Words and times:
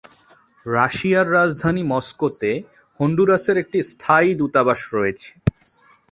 রাশিয়ার 0.65 1.27
রাজধানী 1.33 1.83
মস্কোতে, 1.91 2.51
হন্ডুরাসের 2.99 3.57
একটি 3.63 3.79
স্থায়ী 3.91 4.29
দূতাবাস 4.39 4.79
রয়েছে। 4.95 5.29